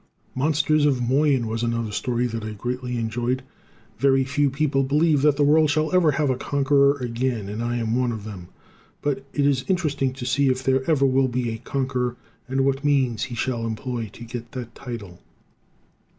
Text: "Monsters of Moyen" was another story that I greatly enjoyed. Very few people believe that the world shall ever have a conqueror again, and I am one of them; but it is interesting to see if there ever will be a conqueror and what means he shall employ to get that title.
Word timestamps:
"Monsters 0.33 0.83
of 0.87 0.99
Moyen" 0.99 1.45
was 1.45 1.61
another 1.61 1.91
story 1.91 2.25
that 2.25 2.43
I 2.43 2.53
greatly 2.53 2.97
enjoyed. 2.97 3.43
Very 3.99 4.23
few 4.23 4.49
people 4.49 4.81
believe 4.81 5.21
that 5.21 5.37
the 5.37 5.43
world 5.43 5.69
shall 5.69 5.93
ever 5.95 6.13
have 6.13 6.31
a 6.31 6.35
conqueror 6.37 6.97
again, 6.97 7.47
and 7.47 7.61
I 7.61 7.77
am 7.77 7.95
one 7.95 8.11
of 8.11 8.23
them; 8.23 8.47
but 9.03 9.23
it 9.31 9.45
is 9.45 9.63
interesting 9.67 10.11
to 10.13 10.25
see 10.25 10.47
if 10.47 10.63
there 10.63 10.83
ever 10.89 11.05
will 11.05 11.27
be 11.27 11.51
a 11.53 11.59
conqueror 11.59 12.15
and 12.47 12.65
what 12.65 12.83
means 12.83 13.25
he 13.25 13.35
shall 13.35 13.67
employ 13.67 14.09
to 14.13 14.23
get 14.23 14.53
that 14.53 14.73
title. 14.73 15.19